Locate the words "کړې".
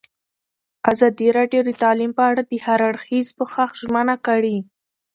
4.27-4.57